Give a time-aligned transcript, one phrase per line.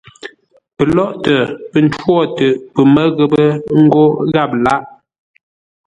[0.75, 1.33] Pəlóghʼtə
[1.71, 3.47] pə́ ncwotə pəmə́ ghəpə́
[3.81, 4.85] ńgó gháp lâghʼ.